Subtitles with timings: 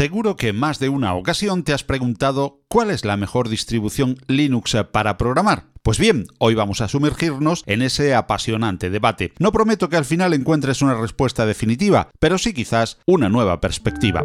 [0.00, 4.74] Seguro que más de una ocasión te has preguntado cuál es la mejor distribución Linux
[4.92, 5.64] para programar.
[5.82, 9.34] Pues bien, hoy vamos a sumergirnos en ese apasionante debate.
[9.38, 14.24] No prometo que al final encuentres una respuesta definitiva, pero sí quizás una nueva perspectiva.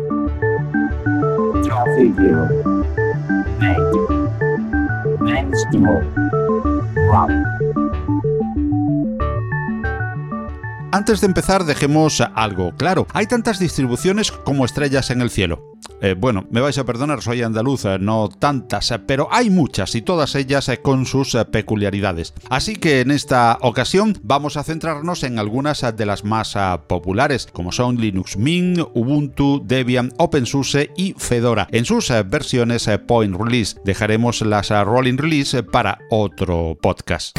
[10.96, 13.06] Antes de empezar, dejemos algo claro.
[13.12, 15.74] Hay tantas distribuciones como estrellas en el cielo.
[16.00, 20.02] Eh, bueno, me vais a perdonar, soy andaluza, no tantas, eh, pero hay muchas y
[20.02, 22.34] todas ellas eh, con sus peculiaridades.
[22.50, 27.74] Así que en esta ocasión vamos a centrarnos en algunas de las más populares, como
[27.74, 31.68] son Linux Mint, Ubuntu, Debian, OpenSUSE y Fedora.
[31.74, 37.38] En sus versiones Point Release dejaremos las Rolling Release para otro podcast.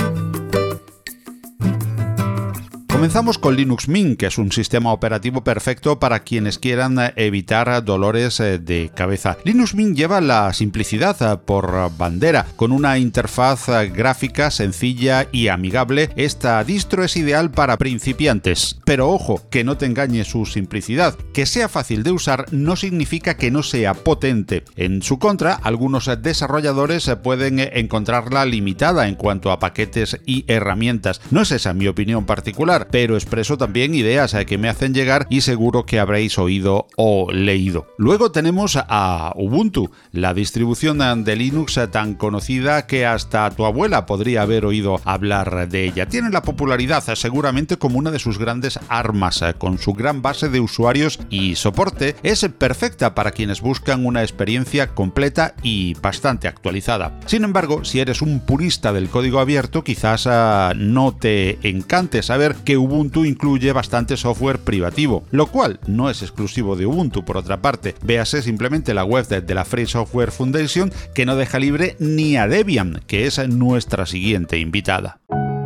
[3.07, 8.41] Comenzamos con Linux Mint, que es un sistema operativo perfecto para quienes quieran evitar dolores
[8.41, 9.37] eh, de cabeza.
[9.45, 15.47] Linux Mint lleva la simplicidad eh, por bandera, con una interfaz eh, gráfica sencilla y
[15.47, 16.11] amigable.
[16.17, 21.15] Esta distro es ideal para principiantes, pero ojo, que no te engañe su simplicidad.
[21.33, 24.65] Que sea fácil de usar no significa que no sea potente.
[24.75, 31.21] En su contra, algunos desarrolladores pueden encontrarla limitada en cuanto a paquetes y herramientas.
[31.31, 35.43] No es esa mi opinión particular pero expreso también ideas que me hacen llegar y
[35.43, 37.89] seguro que habréis oído o leído.
[37.99, 44.41] Luego tenemos a Ubuntu, la distribución de Linux tan conocida que hasta tu abuela podría
[44.41, 46.09] haber oído hablar de ella.
[46.09, 50.61] Tiene la popularidad seguramente como una de sus grandes armas, con su gran base de
[50.61, 57.21] usuarios y soporte, es perfecta para quienes buscan una experiencia completa y bastante actualizada.
[57.27, 62.55] Sin embargo, si eres un purista del código abierto, quizás ah, no te encante saber
[62.65, 67.63] que Ubuntu incluye bastante software privativo, lo cual no es exclusivo de Ubuntu por otra
[67.63, 67.95] parte.
[68.03, 72.47] Véase simplemente la web de la Free Software Foundation que no deja libre ni a
[72.47, 75.21] Debian, que es nuestra siguiente invitada.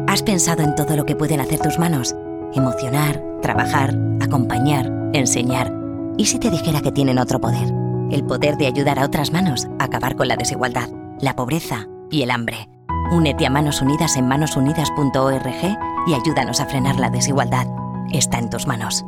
[0.07, 2.17] ¿Has pensado en todo lo que pueden hacer tus manos?
[2.55, 5.73] Emocionar, trabajar, acompañar, enseñar.
[6.17, 7.69] ¿Y si te dijera que tienen otro poder?
[8.11, 10.89] El poder de ayudar a otras manos a acabar con la desigualdad,
[11.21, 12.69] la pobreza y el hambre.
[13.11, 17.67] Únete a Manos Unidas en manosunidas.org y ayúdanos a frenar la desigualdad.
[18.13, 19.05] Está en tus manos.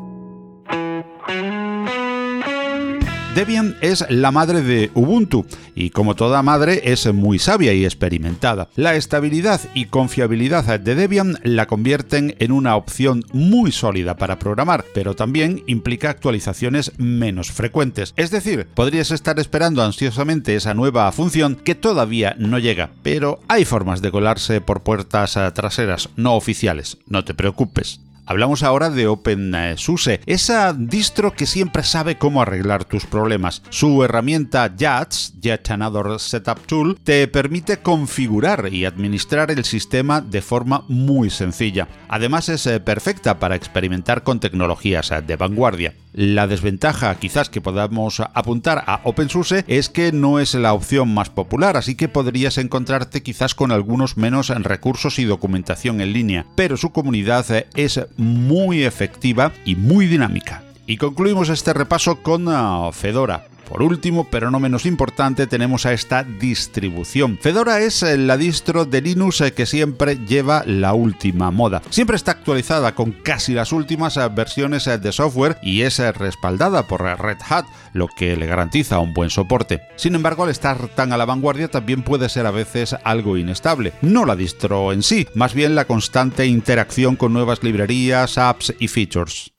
[3.34, 8.68] Debian es la madre de Ubuntu y como toda madre es muy sabia y experimentada.
[8.76, 14.84] La estabilidad y confiabilidad de Debian la convierten en una opción muy sólida para programar,
[14.92, 18.12] pero también implica actualizaciones menos frecuentes.
[18.18, 23.64] Es decir, podrías estar esperando ansiosamente esa nueva función que todavía no llega, pero hay
[23.64, 28.00] formas de colarse por puertas traseras no oficiales, no te preocupes.
[28.24, 33.62] Hablamos ahora de OpenSUSE, esa distro que siempre sabe cómo arreglar tus problemas.
[33.70, 40.40] Su herramienta JATS, Yet Another Setup Tool, te permite configurar y administrar el sistema de
[40.40, 41.88] forma muy sencilla.
[42.08, 45.94] Además es eh, perfecta para experimentar con tecnologías eh, de vanguardia.
[46.12, 51.30] La desventaja quizás que podamos apuntar a OpenSUSE es que no es la opción más
[51.30, 56.76] popular, así que podrías encontrarte quizás con algunos menos recursos y documentación en línea, pero
[56.76, 60.62] su comunidad es muy efectiva y muy dinámica.
[60.86, 63.46] Y concluimos este repaso con ah, Fedora.
[63.68, 67.38] Por último, pero no menos importante, tenemos a esta distribución.
[67.40, 71.82] Fedora es eh, la distro de Linux eh, que siempre lleva la última moda.
[71.90, 77.02] Siempre está actualizada con casi las últimas eh, versiones de software y es respaldada por
[77.02, 79.80] Red Hat, lo que le garantiza un buen soporte.
[79.96, 83.92] Sin embargo, al estar tan a la vanguardia también puede ser a veces algo inestable.
[84.02, 88.88] No la distro en sí, más bien la constante interacción con nuevas librerías, apps y
[88.88, 89.52] features.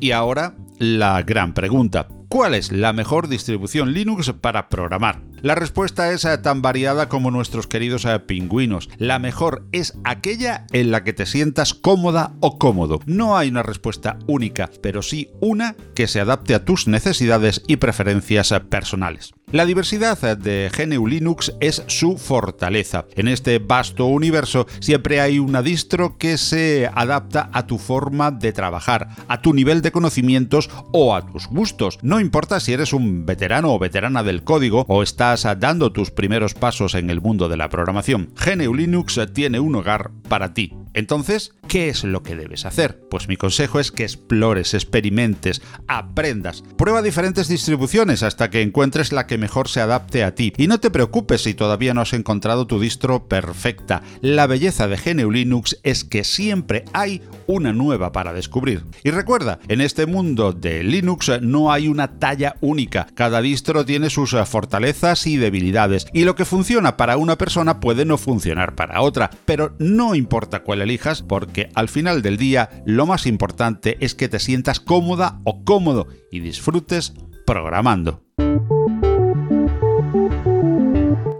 [0.00, 2.08] Y ahora, la gran pregunta.
[2.34, 5.22] ¿Cuál es la mejor distribución Linux para programar?
[5.40, 8.90] La respuesta es eh, tan variada como nuestros queridos eh, pingüinos.
[8.98, 12.98] La mejor es aquella en la que te sientas cómoda o cómodo.
[13.06, 17.76] No hay una respuesta única, pero sí una que se adapte a tus necesidades y
[17.76, 19.32] preferencias eh, personales.
[19.52, 23.04] La diversidad de GNU Linux es su fortaleza.
[23.14, 28.52] En este vasto universo siempre hay una distro que se adapta a tu forma de
[28.52, 31.98] trabajar, a tu nivel de conocimientos o a tus gustos.
[32.02, 36.54] No importa si eres un veterano o veterana del código o estás dando tus primeros
[36.54, 38.30] pasos en el mundo de la programación.
[38.34, 40.72] GNU Linux tiene un hogar para ti.
[40.94, 43.00] Entonces, ¿qué es lo que debes hacer?
[43.10, 49.26] Pues mi consejo es que explores, experimentes, aprendas, prueba diferentes distribuciones hasta que encuentres la
[49.26, 50.52] que mejor se adapte a ti.
[50.56, 54.02] Y no te preocupes si todavía no has encontrado tu distro perfecta.
[54.20, 58.84] La belleza de GNU Linux es que siempre hay una nueva para descubrir.
[59.02, 63.08] Y recuerda, en este mundo de Linux no hay una talla única.
[63.14, 66.06] Cada distro tiene sus fortalezas y debilidades.
[66.12, 69.30] Y lo que funciona para una persona puede no funcionar para otra.
[69.44, 74.28] Pero no importa cuál elijas porque al final del día lo más importante es que
[74.28, 77.14] te sientas cómoda o cómodo y disfrutes
[77.44, 78.22] programando.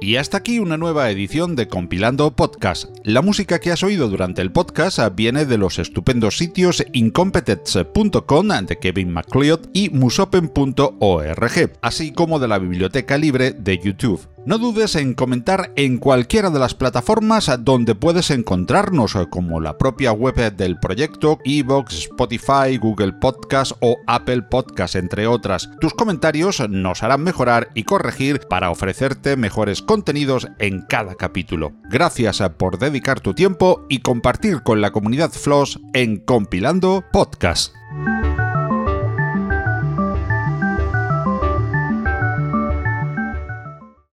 [0.05, 2.91] Y hasta aquí una nueva edición de Compilando Podcast.
[3.05, 8.79] La música que has oído durante el podcast viene de los estupendos sitios incompetence.com de
[8.79, 14.34] Kevin MacLeod y musopen.org, así como de la biblioteca libre de YouTube.
[14.47, 20.13] No dudes en comentar en cualquiera de las plataformas donde puedes encontrarnos, como la propia
[20.13, 25.71] web del proyecto, Evox, Spotify, Google Podcast o Apple Podcast, entre otras.
[25.81, 31.73] Tus comentarios nos harán mejorar y corregir para ofrecerte mejores contenidos en cada capítulo.
[31.89, 37.73] Gracias por dedicar tu tiempo y compartir con la comunidad Floss en Compilando Podcast.